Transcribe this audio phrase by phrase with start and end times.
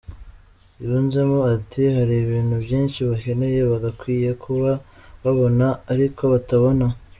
[0.83, 4.71] Yunzemo ati “Hari ibintu byinshi bakeneye bagakwiye kuba
[5.23, 6.85] babona ariko batabona.